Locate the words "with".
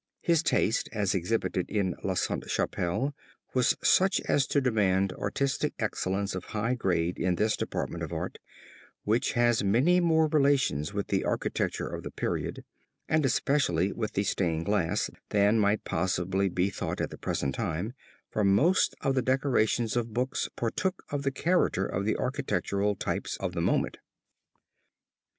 10.91-11.09, 13.91-14.13